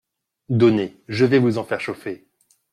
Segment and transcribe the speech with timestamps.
[0.49, 2.25] Donnez, je vais vous en faire chauffer.